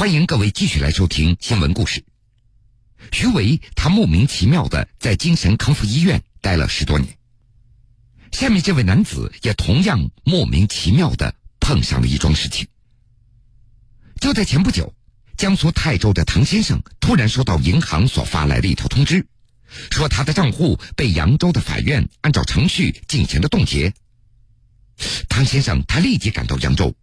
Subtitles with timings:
[0.00, 2.02] 欢迎各位继续来收听新闻故事。
[3.12, 7.18] 徐维他莫名其妙的在精神康复医院待了十多年。
[8.32, 12.66] 下面这位男子也同样莫名其妙的碰上了一桩事情。
[14.18, 14.94] 就在前不久，
[15.36, 19.26] 江苏泰州的唐先生突然收到银行所发来的一条通知，
[19.90, 23.92] 说他的账户被扬州的法院按照程序进行了冻结。
[25.28, 26.96] 唐先生他立即赶到扬州。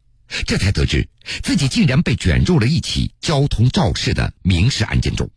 [0.45, 1.07] 这才得知，
[1.43, 5.29] 自己竟然被卷入了一起交通肇事的民事案件中，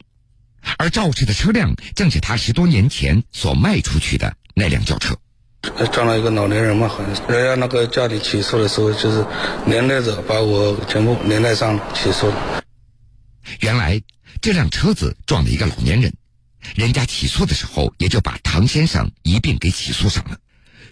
[0.79, 5.17] 而肇事的车辆正是他十多年前所卖出去的那辆轿车。
[5.93, 9.25] 撞了一个老年人嘛，好像人家那个家里起诉的时候，就是
[9.67, 12.33] 连带着把我全部连带上起诉。
[13.61, 14.01] 原来
[14.41, 16.12] 这辆车子撞了一个老年人，
[16.75, 20.39] 人家起诉的时候也就把唐先生一并给起诉上了。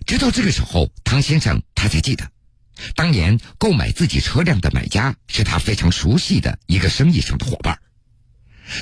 [0.06, 2.30] 直到这个时候，唐先生他才记得。
[2.94, 7.78] 当年购买自己车辆的买家是他非常熟悉的一个生意上的伙伴。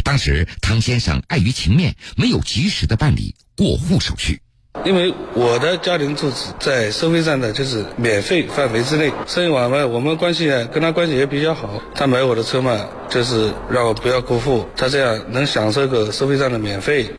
[0.03, 4.41] 当时唐先生碍于情面，没有及时的办理过户手续。
[4.85, 11.83] 因为我的家庭住址在收费站的就是免费范围之内，生意往来我们关系跟他关系也比较好。
[11.95, 17.11] 他买我的车嘛，就是让我不要过户，他这样能享受个收费站的免费。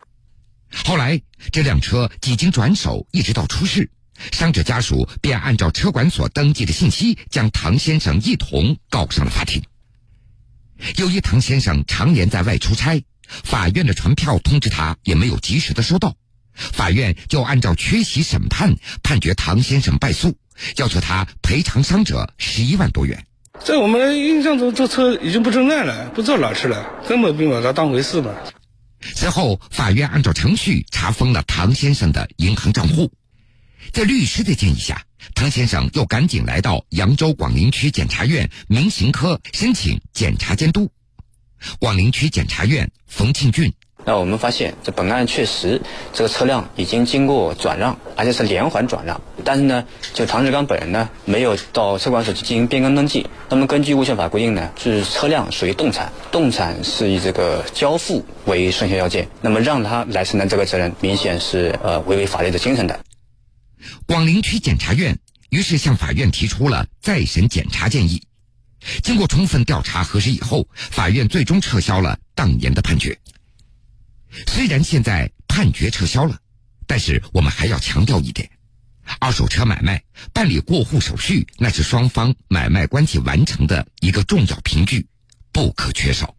[0.85, 1.19] 后来
[1.51, 3.89] 这辆车几经转手，一直到出事。
[4.31, 9.61] 伤者家属便按照车管所登记的信息，将唐先生一同告上了法庭。
[10.97, 16.15] 由于唐先生常年在外出差，法院的传票通知他也没有及时的收到，
[16.55, 20.37] 法院就按照缺席审判判决唐先生败诉，
[20.77, 23.25] 要求他赔偿伤者十一万多元。
[23.59, 28.31] 在我们印象中，这车已经不存在了，不知道哪去了，根本没把它当回事嘛。
[29.01, 33.11] 随后，法院按照程序查封了唐先生的银行账户。
[33.91, 35.01] 在律师的建议下，
[35.33, 40.89] 唐先生又赶紧来到扬州广陵区检察院民刑科申请检察监督。
[41.79, 43.73] 广陵区检察院冯庆俊，
[44.05, 45.81] 那我们发现，这本案确实
[46.13, 49.19] 这个车辆已经经过转让，而且是连环转让。
[49.43, 49.83] 但是呢，
[50.13, 53.25] 就唐志刚本人呢，没有到车管所去进行变更登记。
[53.49, 59.27] 那么根据物权法规定呢，是车辆属于动产，动产是以这个交付为顺效要件。
[59.41, 62.99] 那么让他来承担这个责任，明显是呃违背法律的精神的。
[64.05, 68.23] 广陵区检察院于是向法院提出了再审检查建议。
[69.03, 73.19] 经过充分调查核实以后，法院最终撤销了当年的判决。
[74.45, 76.39] 虽然现在判决撤销了，
[76.85, 78.49] 但是我们还要强调一点：
[79.19, 85.07] 二手车买卖办理过户手续，那是双方买卖关系完成的一个重要凭据，
[85.51, 86.36] 不可缺少。